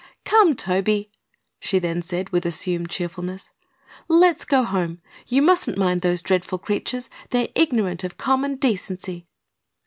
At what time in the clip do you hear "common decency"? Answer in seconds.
8.17-9.27